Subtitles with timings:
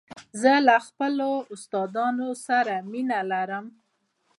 [0.41, 3.65] زه له خپلو استادانو سره مینه لرم.